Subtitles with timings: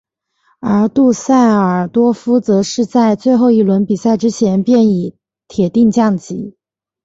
[0.61, 5.15] 而杜塞尔多夫则是在最后一轮比赛之前便已
[5.47, 6.55] 铁定降级。